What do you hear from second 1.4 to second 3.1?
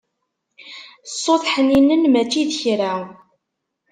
ḥninen mačči d kra.